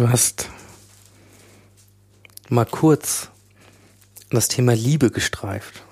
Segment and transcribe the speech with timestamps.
[0.00, 0.48] Du hast
[2.48, 3.28] mal kurz
[4.30, 5.82] das Thema Liebe gestreift.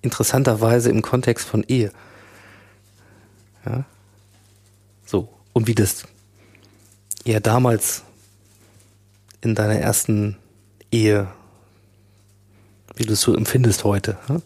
[0.00, 1.92] Interessanterweise im Kontext von Ehe.
[3.66, 3.84] Ja.
[5.04, 5.28] So.
[5.52, 6.04] Und wie das
[7.26, 8.04] ja damals
[9.42, 10.38] in deiner ersten
[10.90, 11.28] Ehe,
[12.96, 14.16] wie du es so empfindest heute.
[14.30, 14.40] Ja?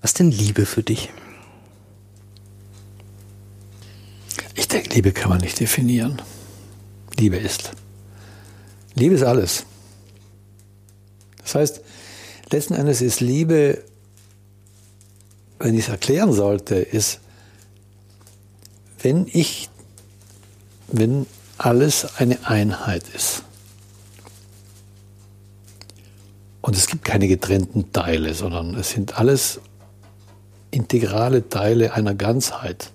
[0.00, 1.10] Was denn Liebe für dich?
[4.54, 6.22] Ich denke, Liebe kann man nicht definieren.
[7.20, 7.72] Liebe ist.
[8.94, 9.66] Liebe ist alles.
[11.42, 11.80] Das heißt,
[12.50, 13.84] letzten Endes ist Liebe,
[15.58, 17.20] wenn ich es erklären sollte, ist,
[19.02, 19.68] wenn ich,
[20.88, 21.26] wenn
[21.58, 23.42] alles eine Einheit ist.
[26.62, 29.60] Und es gibt keine getrennten Teile, sondern es sind alles
[30.70, 32.92] integrale Teile einer Ganzheit.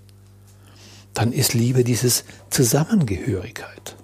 [1.13, 3.95] Dann ist Liebe dieses Zusammengehörigkeit.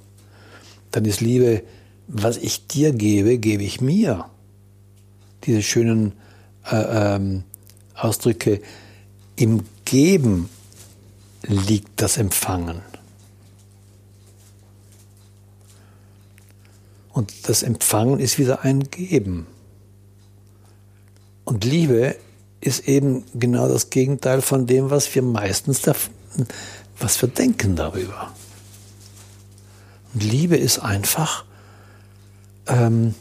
[0.91, 1.63] Dann ist Liebe,
[2.07, 4.25] was ich dir gebe, gebe ich mir.
[5.45, 6.13] Diese schönen
[6.69, 7.43] äh, ähm,
[7.95, 8.61] Ausdrücke,
[9.35, 10.49] im Geben
[11.43, 12.81] liegt das Empfangen.
[17.13, 19.47] Und das Empfangen ist wieder ein Geben.
[21.43, 22.15] Und Liebe
[22.61, 25.81] ist eben genau das Gegenteil von dem, was wir meistens,
[26.99, 28.33] was wir denken darüber.
[30.13, 31.45] Liebe ist einfach
[32.67, 33.15] ähm,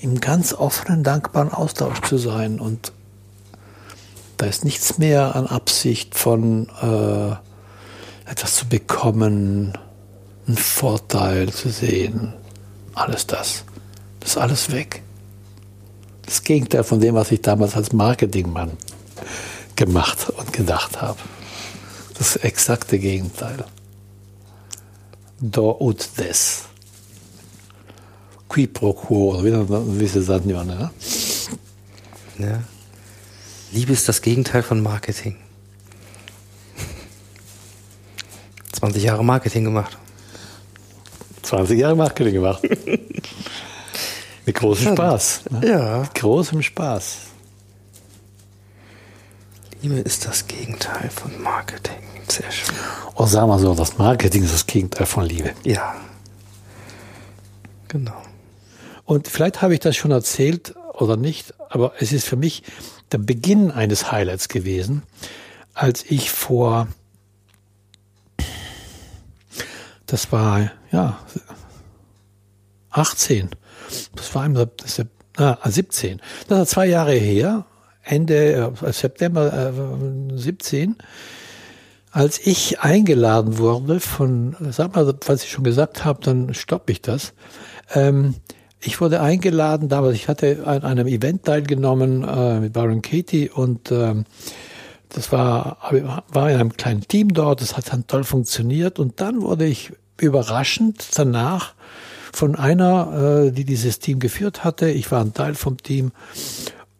[0.00, 2.60] im ganz offenen, dankbaren Austausch zu sein.
[2.60, 2.92] Und
[4.36, 9.78] da ist nichts mehr an Absicht von äh, etwas zu bekommen,
[10.46, 12.34] einen Vorteil zu sehen.
[12.94, 13.64] Alles das.
[14.20, 15.02] Das ist alles weg.
[16.22, 18.72] Das Gegenteil von dem, was ich damals als Marketingmann
[19.76, 21.18] gemacht und gedacht habe.
[22.18, 23.64] Das exakte Gegenteil.
[25.40, 26.64] Do ut des.
[28.48, 30.90] Qui pro quo, wie sie sagen, ne?
[32.38, 32.62] Ja.
[33.72, 35.36] Liebe ist das Gegenteil von Marketing.
[38.72, 39.98] 20 Jahre Marketing gemacht.
[41.42, 42.62] 20 Jahre Marketing gemacht.
[44.46, 45.42] Mit großem Spaß.
[45.50, 45.68] Ne?
[45.68, 45.98] Ja.
[46.00, 47.16] Mit großem Spaß.
[49.82, 52.02] Liebe ist das Gegenteil von Marketing.
[52.28, 52.74] Sehr schön.
[53.14, 55.52] Oh, sagen wir so, das Marketing ist das Gegenteil von Liebe.
[55.64, 55.94] Ja.
[57.88, 58.20] Genau.
[59.04, 62.62] Und vielleicht habe ich das schon erzählt oder nicht, aber es ist für mich
[63.12, 65.02] der Beginn eines Highlights gewesen,
[65.74, 66.88] als ich vor,
[70.06, 71.18] das war, ja,
[72.90, 73.50] 18,
[74.14, 75.02] das war im das,
[75.36, 76.20] ah, 17.
[76.48, 77.66] Das war zwei Jahre her,
[78.06, 80.96] Ende äh, September äh, 17,
[82.12, 87.02] als ich eingeladen wurde von, sag mal, was ich schon gesagt habe, dann stoppe ich
[87.02, 87.34] das.
[87.92, 88.36] Ähm,
[88.80, 93.90] ich wurde eingeladen damals, ich hatte an einem Event teilgenommen äh, mit Baron Katie und
[93.90, 94.24] ähm,
[95.08, 95.78] das war,
[96.28, 99.92] war in einem kleinen Team dort, das hat dann toll funktioniert und dann wurde ich
[100.20, 101.74] überraschend danach
[102.32, 106.12] von einer, äh, die dieses Team geführt hatte, ich war ein Teil vom Team,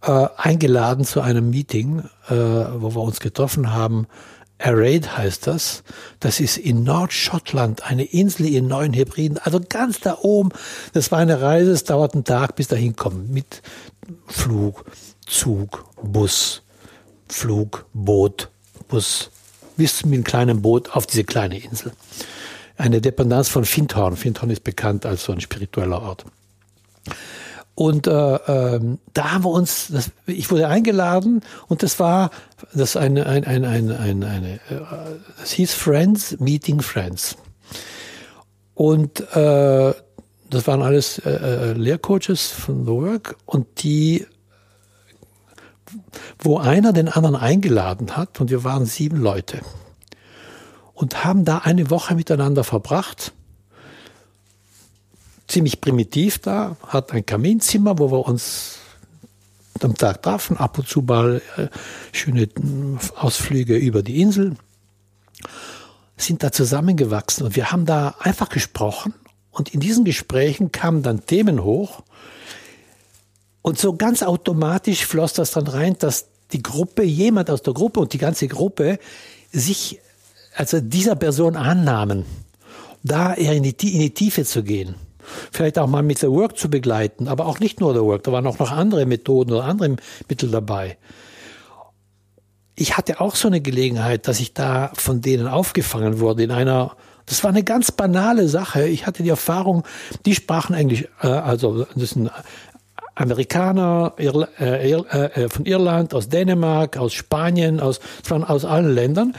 [0.07, 4.07] äh, eingeladen zu einem Meeting, äh, wo wir uns getroffen haben.
[4.59, 5.83] Arraid heißt das.
[6.21, 10.51] Das ist in Nordschottland, eine Insel in Neuen Hebriden, also ganz da oben.
[10.95, 13.31] Das war eine Reise, es dauert einen Tag, bis dahin kommen.
[13.33, 13.61] Mit
[14.27, 14.85] Flug,
[15.27, 16.63] Zug, Bus,
[17.29, 18.49] Flug, Boot,
[18.89, 19.31] Bus,
[19.77, 21.93] bis mit einem kleinen Boot auf diese kleine Insel
[22.77, 24.17] eine Dependance von Findhorn.
[24.17, 26.25] Findhorn ist bekannt als so ein spiritueller Ort.
[27.77, 28.81] Und äh, äh,
[29.13, 32.31] da haben wir uns, das, ich wurde eingeladen und das war
[32.73, 34.81] das eine, ein, ein, ein, ein, eine, äh,
[35.39, 37.37] das hieß Friends Meeting Friends.
[38.73, 39.95] Und äh,
[40.49, 44.27] das waren alles äh, äh, Lehrcoaches von The Work und die,
[46.39, 49.61] wo einer den anderen eingeladen hat und wir waren sieben Leute
[50.95, 53.33] und haben da eine Woche miteinander verbracht.
[55.49, 58.79] Ziemlich primitiv da, hat ein Kaminzimmer, wo wir uns
[59.83, 61.69] am Tag trafen, ab und zu mal äh,
[62.13, 62.49] schöne äh,
[63.17, 64.57] Ausflüge über die Insel,
[66.17, 69.15] sind da zusammengewachsen und wir haben da einfach gesprochen
[69.51, 72.03] und in diesen Gesprächen kamen dann Themen hoch
[73.63, 78.01] und so ganz automatisch floss das dann rein, dass die Gruppe, jemand aus der Gruppe
[78.01, 78.99] und die ganze Gruppe
[79.53, 80.01] sich
[80.55, 82.25] also dieser Person annahmen,
[83.03, 84.95] da in die, in die Tiefe zu gehen.
[85.53, 88.33] Vielleicht auch mal mit der Work zu begleiten, aber auch nicht nur der Work, da
[88.33, 89.97] waren auch noch andere Methoden oder andere
[90.29, 90.99] Mittel dabei.
[92.77, 96.97] ich hatte auch so eine Gelegenheit, dass ich da von denen aufgefangen wurde in einer,
[97.25, 98.87] das war eine ganz banale Sache.
[98.87, 99.85] Ich hatte die Erfahrung,
[100.27, 102.31] die sprachen Englisch, äh, also das sind
[103.15, 108.01] Amerikaner Irla äh, äh, äh, von Irland, aus Dänemark, aus Spanien, aus,
[108.31, 109.35] aus allen Ländern.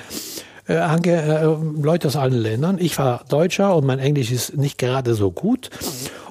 [0.67, 2.77] Äh, äh, Leute aus allen Ländern.
[2.79, 5.69] Ich war Deutscher und mein Englisch ist nicht gerade so gut.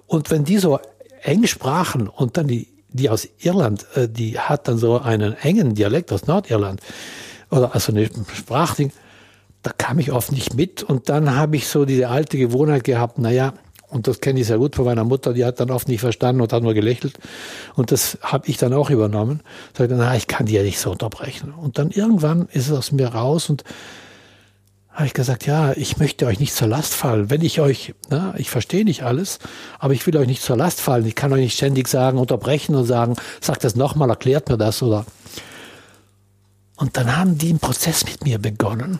[0.06, 0.78] Und wenn die so
[1.22, 5.74] eng sprachen und dann die die aus Irland, äh, die hat dann so einen engen
[5.74, 6.80] Dialekt aus Nordirland
[7.50, 8.92] oder also eine Sprachding,
[9.62, 13.18] da kam ich oft nicht mit und dann habe ich so diese alte Gewohnheit gehabt,
[13.18, 13.52] naja,
[13.88, 16.40] und das kenne ich sehr gut von meiner Mutter, die hat dann oft nicht verstanden
[16.40, 17.18] und hat nur gelächelt.
[17.76, 19.40] Und das habe ich dann auch übernommen.
[19.78, 21.52] Sagte, na, ich kann die ja nicht so unterbrechen.
[21.52, 23.62] Und dann irgendwann ist es aus mir raus und
[24.96, 27.28] habe ich gesagt, ja, ich möchte euch nicht zur Last fallen.
[27.28, 29.38] Wenn ich euch, na, ich verstehe nicht alles,
[29.78, 31.04] aber ich will euch nicht zur Last fallen.
[31.04, 34.82] Ich kann euch nicht ständig sagen, unterbrechen und sagen, sagt das nochmal, erklärt mir das
[34.82, 35.04] oder.
[36.76, 38.98] Und dann haben die einen Prozess mit mir begonnen.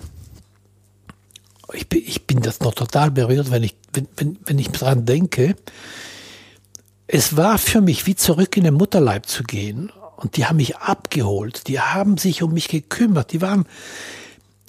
[1.72, 5.06] Ich bin, ich bin das noch total berührt, wenn ich, wenn, wenn, wenn ich dran
[5.06, 5.56] denke.
[7.06, 9.90] Es war für mich wie zurück in den Mutterleib zu gehen.
[10.16, 11.68] Und die haben mich abgeholt.
[11.68, 13.32] Die haben sich um mich gekümmert.
[13.32, 13.64] Die waren,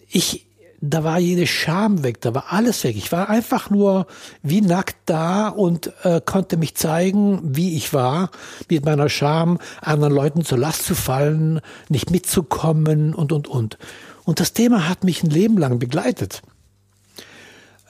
[0.10, 0.47] ich,
[0.80, 2.96] da war jede Scham weg, da war alles weg.
[2.96, 4.06] Ich war einfach nur
[4.44, 8.30] wie nackt da und äh, konnte mich zeigen, wie ich war,
[8.70, 13.78] mit meiner Scham, anderen Leuten zur Last zu fallen, nicht mitzukommen und, und, und.
[14.24, 16.42] Und das Thema hat mich ein Leben lang begleitet.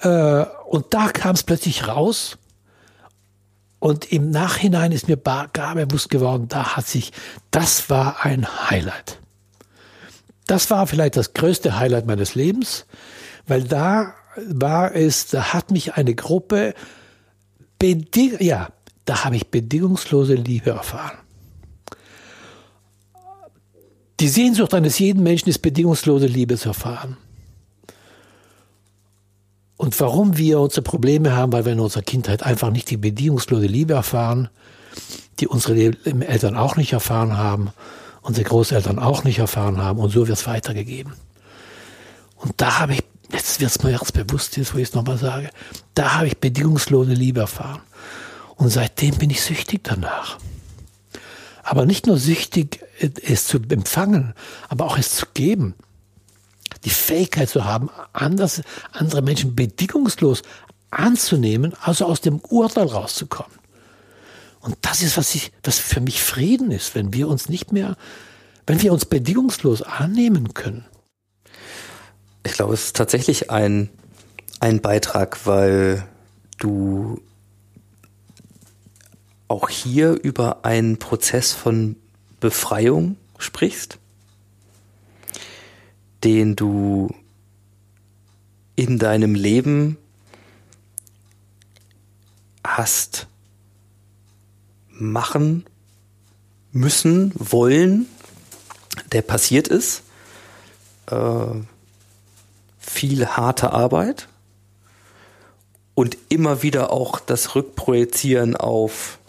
[0.02, 2.38] Äh, und da kam es plötzlich raus.
[3.80, 7.12] Und im Nachhinein ist mir gar bewusst geworden, da hat sich,
[7.52, 9.20] das war ein Highlight.
[10.48, 12.86] Das war vielleicht das größte Highlight meines Lebens,
[13.48, 14.14] weil da
[14.48, 16.74] war es, da hat mich eine Gruppe,
[17.80, 18.70] beding ja,
[19.06, 21.18] da habe ich bedingungslose Liebe erfahren.
[24.20, 27.18] Die Sehnsucht eines jeden Menschen ist bedingungslose Liebe zu erfahren.
[29.76, 33.68] Und warum wir unsere Probleme haben, weil wir in unserer Kindheit einfach nicht die bedingungslose
[33.68, 34.50] Liebe erfahren,
[35.40, 37.72] die unsere Eltern auch nicht erfahren haben
[38.28, 41.14] unsere Großeltern auch nicht erfahren haben und so wird es weitergegeben.
[42.36, 45.18] Und da habe ich, jetzt wird es mir jetzt bewusst, jetzt wo ich es nochmal
[45.18, 45.50] sage,
[45.94, 47.82] da habe ich bedingungslose Liebe erfahren.
[48.56, 50.40] Und seitdem bin ich süchtig danach.
[51.64, 54.34] Aber nicht nur süchtig, es zu empfangen,
[54.68, 55.76] aber auch es zu geben.
[56.84, 60.42] Die Fähigkeit zu haben, anders, andere Menschen bedingungslos
[60.92, 63.58] anzunehmen, also aus dem Urteil rauszukommen.
[64.68, 67.96] Und das ist, was ich, das für mich Frieden ist, wenn wir uns nicht mehr,
[68.66, 70.84] wenn wir uns bedingungslos annehmen können.
[72.44, 73.90] Ich glaube, es ist tatsächlich ein,
[74.60, 76.06] ein Beitrag, weil
[76.58, 77.22] du
[79.48, 81.96] auch hier über einen Prozess von
[82.42, 84.00] Befreiung sprichst,
[86.26, 87.16] den du
[88.76, 89.96] in deinem Leben
[92.66, 93.28] hast
[95.00, 95.66] machen
[96.72, 98.08] müssen, wollen,
[99.12, 100.04] der passiert ist.
[101.10, 101.16] Äh,
[102.80, 104.28] viel harte Arbeit
[105.94, 109.20] und immer wieder auch das Rückprojizieren auf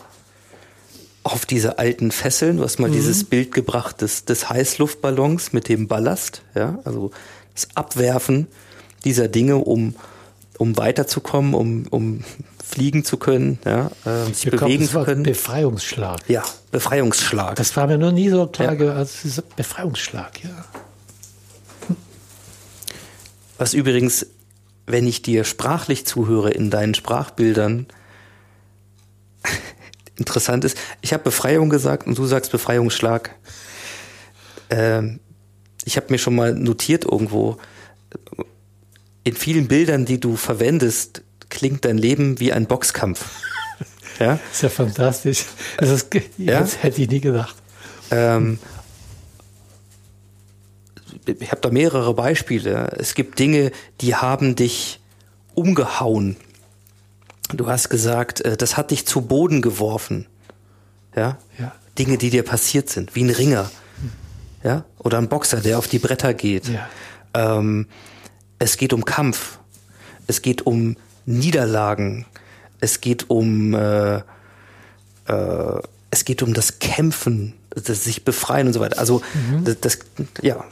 [1.25, 2.56] auf diese alten Fesseln.
[2.56, 2.94] Du hast mal mhm.
[2.94, 7.11] dieses Bild gebracht des, des Heißluftballons mit dem Ballast, ja, also
[7.53, 8.46] das Abwerfen
[9.05, 9.94] dieser Dinge, um,
[10.56, 12.25] um weiterzukommen, um, um
[12.69, 15.22] fliegen zu können, ja, äh, sich Wir bewegen zu können.
[15.22, 16.20] Befreiungsschlag.
[16.29, 17.56] Ja, Befreiungsschlag.
[17.56, 18.93] Das war mir noch nie so klar, ja.
[18.94, 20.65] als Befreiungsschlag, ja.
[23.56, 24.27] Was übrigens,
[24.87, 27.87] wenn ich dir sprachlich zuhöre in deinen Sprachbildern,
[30.17, 33.34] interessant ist, ich habe Befreiung gesagt und du sagst Befreiungsschlag.
[34.70, 35.20] Ähm,
[35.84, 37.56] ich habe mir schon mal notiert irgendwo,
[39.25, 43.24] in vielen Bildern, die du verwendest, klingt dein Leben wie ein Boxkampf.
[44.19, 44.38] ja?
[44.52, 45.46] ist ja fantastisch.
[45.78, 46.60] Das ist, ja?
[46.60, 47.56] Das hätte ich nie gedacht.
[48.10, 48.58] Ähm,
[51.26, 52.90] ich habe da mehrere Beispiele.
[52.98, 55.00] Es gibt Dinge, die haben dich
[55.55, 56.36] umgehauen.
[57.55, 60.26] Du hast gesagt, äh, das hat dich zu Boden geworfen.
[61.14, 61.38] Ja?
[61.58, 61.74] ja.
[61.98, 63.70] Dinge, die dir passiert sind, wie ein Ringer.
[64.62, 64.84] Ja?
[64.98, 66.69] Oder ein Boxer, der auf die Bretter geht.
[66.69, 66.88] Ja.
[67.34, 67.86] Ähm,
[68.58, 69.58] es geht um Kampf.
[70.26, 70.96] Es geht um
[71.29, 72.27] Niederlagen.
[72.81, 74.23] Es geht um äh, äh,
[76.11, 78.99] es geht um das Kämpfen, das sich befreien und so weiter.
[78.99, 79.65] Also mhm.
[79.65, 79.99] das, das,
[80.41, 80.65] ja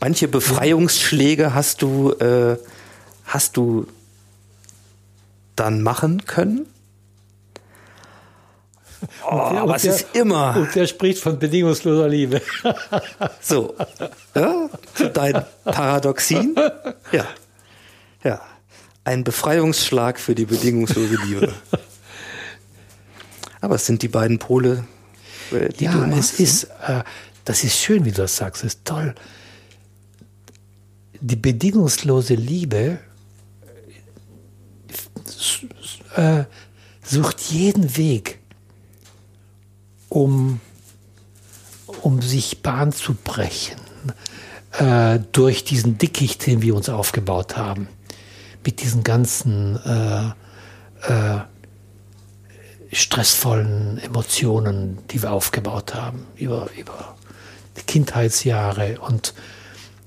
[0.00, 2.56] manche Befreiungsschläge hast du äh,
[3.24, 3.86] hast du
[5.56, 6.66] dann machen können?
[9.24, 10.56] Oh, aber es ist immer.
[10.56, 12.42] Und der spricht von bedingungsloser Liebe.
[13.40, 13.76] So,
[14.34, 16.56] ja, zu deinen Paradoxien.
[17.12, 17.26] Ja,
[18.24, 18.40] ja.
[19.08, 21.54] Ein Befreiungsschlag für die bedingungslose Liebe.
[23.62, 24.84] Aber es sind die beiden Pole,
[25.50, 26.34] äh, die ja, du machst.
[26.34, 27.02] es ist, äh,
[27.46, 28.64] das ist schön, wie du das sagst.
[28.64, 29.14] Das ist toll.
[31.22, 32.98] Die bedingungslose Liebe
[36.14, 36.44] äh,
[37.02, 38.40] sucht jeden Weg,
[40.10, 40.60] um,
[42.02, 43.80] um sich Bahn zu brechen
[44.72, 47.88] äh, durch diesen Dickicht, den wir uns aufgebaut haben.
[48.68, 50.26] Mit diesen ganzen äh,
[51.10, 51.40] äh,
[52.92, 57.16] stressvollen Emotionen, die wir aufgebaut haben über, über
[57.78, 59.32] die Kindheitsjahre und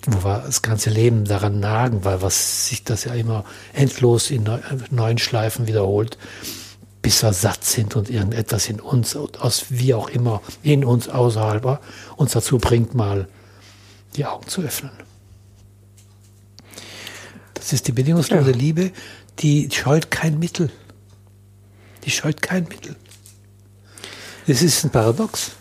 [0.05, 4.47] wo wir das ganze Leben daran nagen, weil was sich das ja immer endlos in
[4.91, 6.19] neuen Schleifen wiederholt,
[7.01, 11.81] bis wir satt sind und irgendetwas in uns, aus wie auch immer, in uns außerhalb
[12.15, 13.27] uns dazu bringt, mal
[14.15, 14.91] die Augen zu öffnen.
[17.61, 18.57] Das ist die bedingungslose ja.
[18.57, 18.91] Liebe,
[19.39, 20.71] die scheut kein Mittel.
[22.03, 22.95] Die scheut kein Mittel.
[24.47, 25.51] Das ist ein Paradox.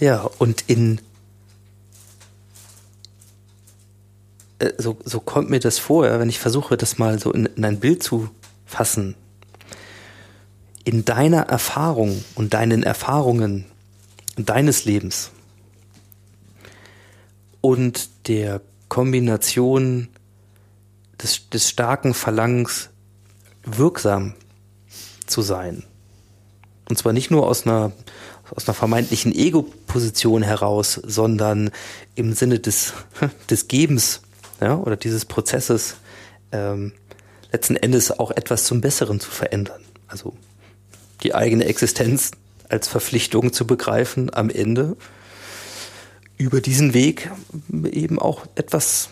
[0.00, 1.02] Ja, und in
[4.58, 7.64] äh, so, so kommt mir das vor, wenn ich versuche, das mal so in, in
[7.66, 8.30] ein Bild zu
[8.64, 9.16] fassen.
[10.84, 13.66] In deiner Erfahrung und deinen Erfahrungen
[14.36, 15.30] deines Lebens
[17.60, 20.08] und der Kombination
[21.22, 22.90] des, des starken Verlangens
[23.64, 24.34] wirksam
[25.26, 25.84] zu sein.
[26.90, 27.92] Und zwar nicht nur aus einer,
[28.54, 31.70] aus einer vermeintlichen Ego-Position heraus, sondern
[32.16, 32.92] im Sinne des,
[33.48, 34.20] des Gebens
[34.60, 35.94] ja, oder dieses Prozesses
[36.52, 36.92] ähm,
[37.52, 39.80] letzten Endes auch etwas zum Besseren zu verändern.
[40.08, 40.34] Also
[41.22, 42.32] die eigene Existenz
[42.68, 44.96] als Verpflichtung zu begreifen, am Ende
[46.40, 47.30] über diesen Weg
[47.92, 49.10] eben auch etwas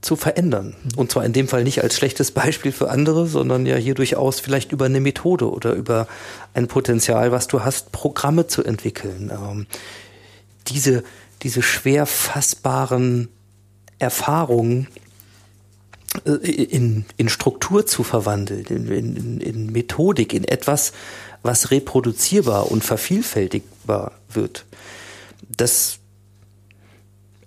[0.00, 0.74] zu verändern.
[0.96, 4.40] Und zwar in dem Fall nicht als schlechtes Beispiel für andere, sondern ja hier durchaus
[4.40, 6.08] vielleicht über eine Methode oder über
[6.54, 9.30] ein Potenzial, was du hast, Programme zu entwickeln.
[9.30, 9.66] Ähm,
[10.68, 11.04] diese,
[11.42, 13.28] diese schwer fassbaren
[13.98, 14.88] Erfahrungen
[16.24, 20.92] äh, in, in Struktur zu verwandeln, in, in, in Methodik, in etwas,
[21.42, 24.64] was reproduzierbar und vervielfältigbar wird.
[25.42, 25.98] Das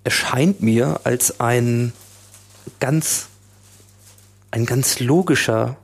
[0.04, 1.92] erscheint mir als ein
[2.80, 3.28] ganz,
[4.50, 5.76] ein ganz logischer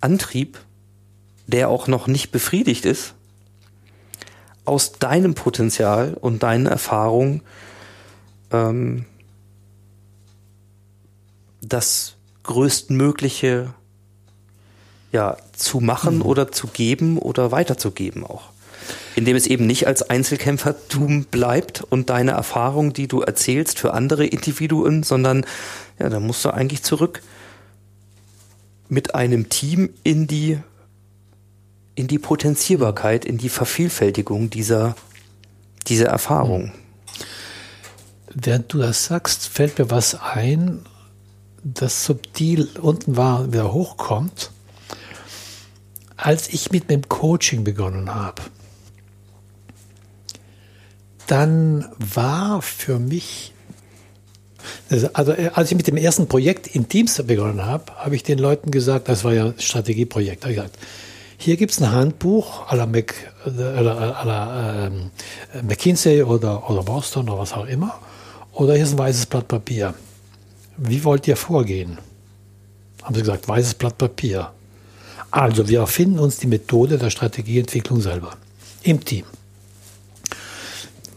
[0.00, 0.58] Antrieb,
[1.46, 3.14] der auch noch nicht befriedigt ist,
[4.64, 7.42] aus deinem Potenzial und deinen Erfahrungen
[8.52, 9.06] ähm,
[11.60, 13.74] das größtmögliche
[15.12, 16.22] ja, zu machen mhm.
[16.22, 18.50] oder zu geben oder weiterzugeben auch.
[19.16, 24.26] Indem es eben nicht als Einzelkämpfertum bleibt und deine Erfahrung, die du erzählst für andere
[24.26, 25.44] Individuen, sondern
[25.98, 27.22] ja, da musst du eigentlich zurück
[28.88, 30.58] mit einem Team in die
[31.94, 34.96] in die Potenzierbarkeit, in die Vervielfältigung dieser
[35.86, 36.72] dieser Erfahrung.
[38.32, 40.86] Während du das sagst, fällt mir was ein,
[41.64, 44.50] das subtil unten war, wieder hochkommt.
[46.16, 48.42] Als ich mit dem Coaching begonnen habe,
[51.30, 53.52] dann war für mich
[55.12, 58.38] also äh, als ich mit dem ersten Projekt in Teams begonnen habe, habe ich den
[58.38, 60.78] Leuten gesagt, das war ja ein Strategieprojekt, habe ich gesagt,
[61.38, 63.14] hier gibt es ein Handbuch à la, Mac,
[63.46, 65.10] äh, à la ähm,
[65.62, 67.98] McKinsey oder, oder Boston oder was auch immer.
[68.52, 69.94] Oder hier ist ein weißes Blatt Papier.
[70.76, 71.98] Wie wollt ihr vorgehen?
[73.02, 74.50] Haben sie gesagt, weißes Blatt Papier.
[75.30, 78.32] Also wir erfinden uns die Methode der Strategieentwicklung selber
[78.82, 79.24] im Team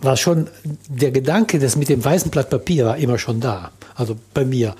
[0.04, 0.48] war schon
[0.88, 3.72] der Gedanke, das mit dem weißen Blatt Papier war immer schon da.
[3.96, 4.76] Also bei mir.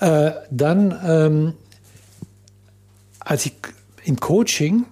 [0.00, 1.54] Äh, dann, ähm,
[3.20, 3.52] als ich
[4.04, 4.84] im Coaching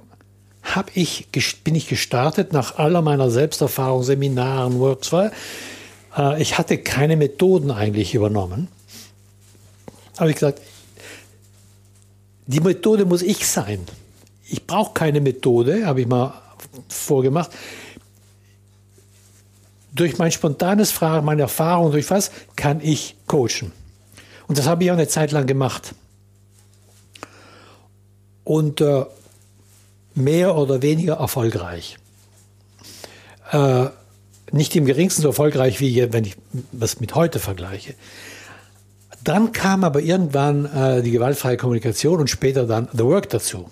[0.62, 1.28] hab ich,
[1.62, 5.12] bin ich gestartet nach aller meiner Selbsterfahrung, Seminaren, Works.
[5.12, 5.30] Äh,
[6.42, 8.68] ich hatte keine Methoden eigentlich übernommen.
[10.18, 10.60] Habe ich gesagt,
[12.46, 13.80] die Methode muss ich sein.
[14.48, 16.34] Ich brauche keine Methode, habe ich mal
[16.88, 17.50] vorgemacht
[19.96, 23.72] durch mein spontanes Fragen, meine Erfahrung, durch was kann ich coachen.
[24.46, 25.94] Und das habe ich auch eine Zeit lang gemacht.
[28.44, 29.04] Und äh,
[30.14, 31.98] mehr oder weniger erfolgreich.
[33.50, 33.86] Äh,
[34.52, 36.36] nicht im geringsten so erfolgreich, wie wenn ich
[36.72, 37.94] das mit heute vergleiche.
[39.24, 43.68] Dann kam aber irgendwann äh, die gewaltfreie Kommunikation und später dann The Work dazu.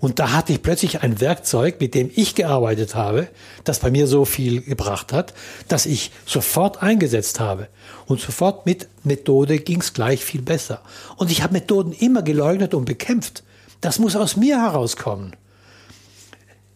[0.00, 3.28] Und da hatte ich plötzlich ein Werkzeug, mit dem ich gearbeitet habe,
[3.64, 5.34] das bei mir so viel gebracht hat,
[5.68, 7.68] dass ich sofort eingesetzt habe.
[8.06, 10.80] Und sofort mit Methode ging es gleich viel besser.
[11.16, 13.44] Und ich habe Methoden immer geleugnet und bekämpft.
[13.82, 15.36] Das muss aus mir herauskommen.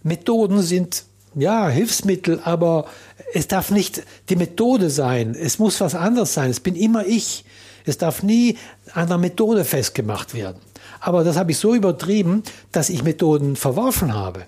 [0.03, 1.05] Methoden sind
[1.35, 2.87] ja Hilfsmittel, aber
[3.33, 5.35] es darf nicht die Methode sein.
[5.35, 6.51] Es muss was anderes sein.
[6.51, 7.45] Es bin immer ich.
[7.87, 8.59] Es darf nie
[8.93, 10.61] an einer Methode festgemacht werden.
[11.05, 12.43] Aber das habe ich so übertrieben,
[12.73, 14.47] dass ich Methoden verworfen habe.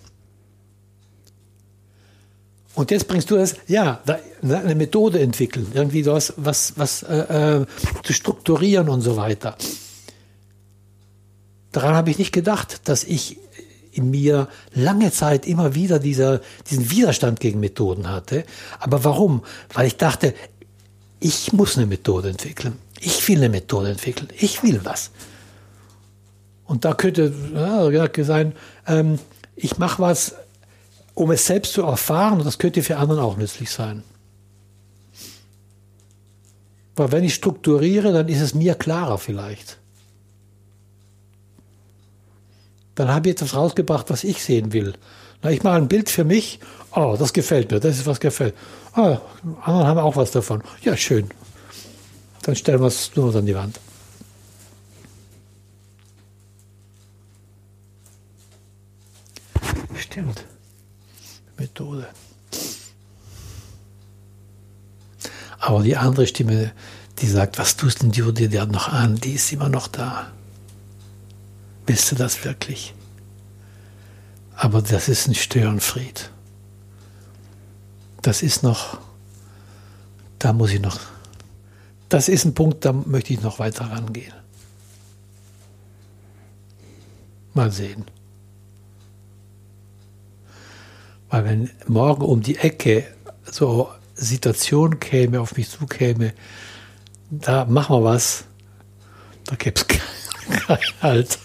[2.75, 4.01] Und jetzt bringst du das, ja,
[4.43, 7.67] eine Methode entwickeln, irgendwie was, was, was äh, äh,
[8.03, 9.55] zu strukturieren und so weiter.
[11.73, 13.37] Daran habe ich nicht gedacht, dass ich
[13.93, 18.45] in mir lange Zeit immer wieder dieser, diesen Widerstand gegen Methoden hatte.
[18.79, 19.43] Aber warum?
[19.75, 20.33] Weil ich dachte,
[21.21, 22.79] ich muss eine Methode entwickeln.
[22.99, 24.29] Ich will eine Methode entwickeln.
[24.39, 25.11] Ich will was.
[26.67, 28.53] Und da könnte ja, sein,
[28.87, 29.19] ähm,
[29.55, 30.35] ich mache was,
[31.15, 34.03] um es selbst zu erfahren, und das könnte für anderen auch nützlich sein.
[36.97, 39.79] Weil wenn ich strukturiere, dann ist es mir klarer vielleicht.
[42.95, 44.95] Dann habe ich etwas rausgebracht, was ich sehen will.
[45.43, 46.59] Na, ich mache ein Bild für mich.
[46.95, 48.55] Oh, das gefällt mir, das ist was gefällt.
[48.95, 49.19] Ah,
[49.63, 50.63] anderen haben auch was davon.
[50.83, 51.29] Ja, schön.
[52.43, 53.79] Dann stellen wir es nur an die Wand.
[60.17, 60.47] Stimmt.
[61.59, 62.09] Methode.
[65.59, 66.73] Aber die andere Stimme,
[67.19, 69.17] die sagt, was tust denn du dir noch an?
[69.17, 70.33] Die ist immer noch da.
[71.85, 72.95] Bist du das wirklich?
[74.55, 76.31] Aber das ist ein Störenfried.
[78.23, 78.97] Das ist noch,
[80.39, 80.99] da muss ich noch,
[82.09, 84.33] das ist ein Punkt, da möchte ich noch weiter rangehen.
[87.53, 88.07] Mal sehen.
[91.37, 93.05] Weil wenn morgen um die Ecke
[93.45, 96.33] so Situation käme, auf mich zukäme,
[97.29, 98.45] da machen wir was,
[99.45, 101.39] da gäbe es keinen Halt.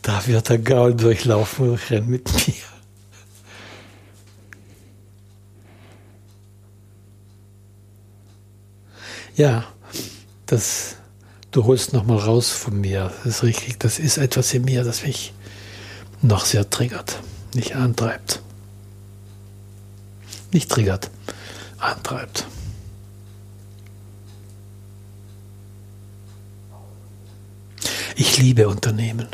[0.00, 2.54] Da wird der Gaul durchlaufen und rennt mit mir.
[9.36, 9.64] Ja,
[10.46, 10.96] das,
[11.50, 13.12] du holst nochmal raus von mir.
[13.24, 13.78] Das ist richtig.
[13.80, 15.34] Das ist etwas in mir, das mich
[16.22, 17.18] noch sehr triggert,
[17.52, 18.40] nicht antreibt
[20.54, 21.10] nicht triggert,
[21.78, 22.46] antreibt.
[28.16, 29.26] Ich liebe Unternehmen.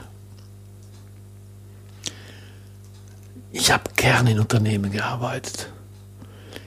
[3.52, 5.70] Ich habe gerne in Unternehmen gearbeitet.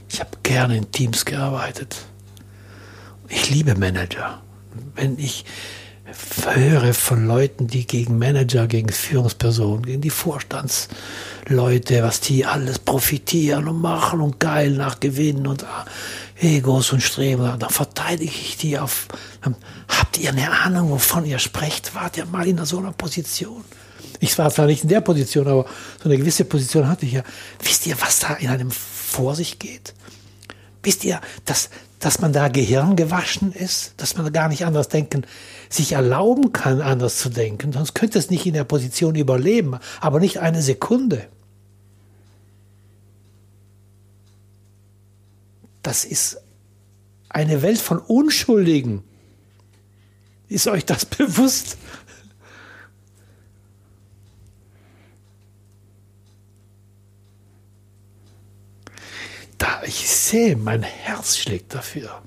[0.09, 2.05] Ich habe gerne in Teams gearbeitet.
[3.29, 4.43] Ich liebe Manager.
[4.93, 5.43] Wenn ich
[6.05, 13.67] höre von Leuten, die gegen Manager, gegen Führungspersonen, gegen die Vorstandsleute, was die alles profitieren
[13.67, 15.85] und machen und geil nach Gewinnen und ah,
[16.41, 19.07] Egos und Streben, dann verteidige ich die auf.
[19.87, 21.95] Habt ihr eine Ahnung, wovon ihr sprecht?
[21.95, 23.63] Wart ihr mal in so einer Position?
[24.19, 25.65] Ich war zwar nicht in der Position, aber
[26.01, 27.23] so eine gewisse Position hatte ich ja.
[27.61, 29.93] Wisst ihr, was da in einem vor sich geht?
[30.81, 35.25] Wisst ihr, dass, dass man da Gehirn gewaschen ist, dass man gar nicht anders denken,
[35.73, 40.19] sich erlauben kann, anders zu denken, sonst könnte es nicht in der Position überleben, aber
[40.19, 41.27] nicht eine Sekunde.
[45.81, 46.37] Das ist
[47.29, 49.03] eine Welt von Unschuldigen.
[50.47, 51.77] Ist euch das bewusst?
[59.63, 62.21] da ich sehe, mein Herz schlägt dafür.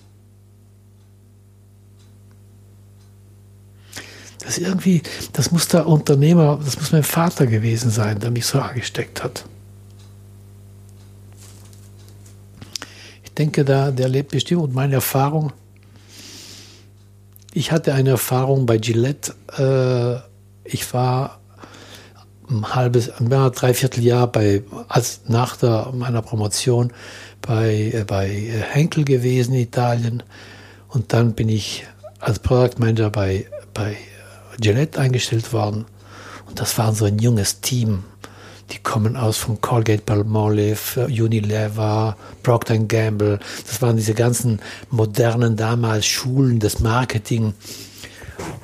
[4.46, 8.60] Das irgendwie, das muss der Unternehmer, das muss mein Vater gewesen sein, der mich so
[8.60, 9.44] angesteckt hat.
[13.24, 15.52] Ich denke, da, der lebt bestimmt und meine Erfahrung.
[17.54, 19.34] Ich hatte eine Erfahrung bei Gillette.
[19.58, 20.20] Äh,
[20.62, 21.40] ich war
[22.48, 26.92] ein halbes, ein Dreivierteljahr bei, als nach der, meiner Promotion
[27.42, 28.28] bei, äh, bei
[28.70, 30.22] Henkel gewesen in Italien
[30.86, 31.84] und dann bin ich
[32.20, 33.96] als Product Manager bei, bei
[34.60, 35.86] Gillette eingestellt worden
[36.46, 38.04] und das war so ein junges Team.
[38.72, 43.38] Die kommen aus von Colgate Palmolive, Unilever, Procter Gamble.
[43.66, 47.54] Das waren diese ganzen modernen damals Schulen des Marketing.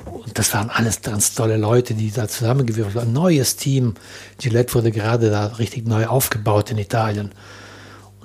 [0.05, 3.07] Und das waren alles ganz tolle Leute, die da zusammengewürfelt waren.
[3.09, 3.93] Ein neues Team.
[4.39, 7.31] Gillette wurde gerade da richtig neu aufgebaut in Italien.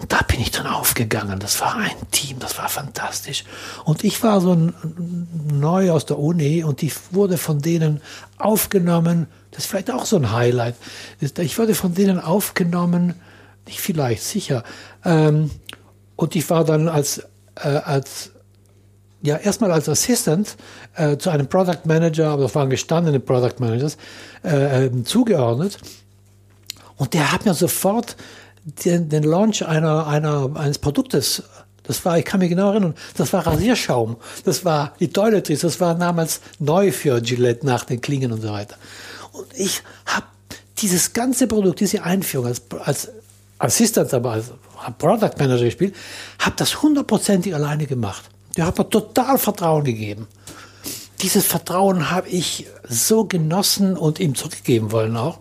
[0.01, 1.39] Und da bin ich dann aufgegangen.
[1.39, 3.45] Das war ein Team, das war fantastisch.
[3.85, 4.57] Und ich war so
[5.53, 8.01] neu aus der Uni und ich wurde von denen
[8.39, 9.27] aufgenommen.
[9.51, 10.77] Das ist vielleicht auch so ein Highlight.
[11.21, 13.15] Ich wurde von denen aufgenommen,
[13.67, 14.63] nicht vielleicht, sicher.
[15.05, 15.51] Ähm,
[16.17, 17.23] und ich war dann als,
[17.57, 18.31] äh, als
[19.23, 20.57] ja, erstmal als Assistant
[20.95, 23.97] äh, zu einem Product Manager, aber das waren gestandene Product Managers,
[24.45, 25.79] äh, äh, zugeordnet.
[26.97, 28.17] Und der hat mir sofort
[28.85, 31.43] den, den Launch einer, einer, eines Produktes
[31.89, 34.19] das war, ich kann mich genau erinnern, das war Rasierschaum.
[34.45, 35.61] Das war die Toiletries.
[35.61, 38.77] Das war damals neu für Gillette nach den Klingen und so weiter.
[39.33, 40.27] Und ich habe
[40.77, 43.09] dieses ganze Produkt, diese Einführung als, als
[43.59, 44.53] Assistant, aber als
[44.99, 45.97] Product Manager gespielt,
[46.41, 48.25] habe das hundertprozentig alleine gemacht.
[48.59, 50.27] Der hat mir total Vertrauen gegeben.
[51.23, 55.39] Dieses Vertrauen habe ich so genossen und ihm zurückgeben wollen auch.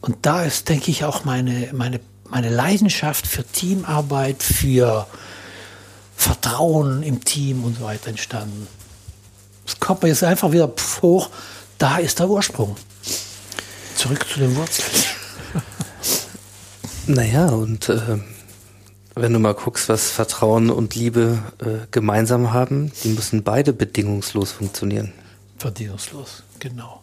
[0.00, 5.06] Und da ist, denke ich, auch meine, meine, meine Leidenschaft für Teamarbeit, für
[6.16, 8.66] Vertrauen im Team und so weiter entstanden.
[9.64, 10.70] Das kommt mir jetzt einfach wieder
[11.02, 11.30] hoch.
[11.78, 12.76] Da ist der Ursprung.
[13.94, 14.88] Zurück zu den Wurzeln.
[17.06, 18.18] Naja, und äh,
[19.16, 24.52] wenn du mal guckst, was Vertrauen und Liebe äh, gemeinsam haben, die müssen beide bedingungslos
[24.52, 25.12] funktionieren.
[25.58, 27.00] Bedingungslos, genau.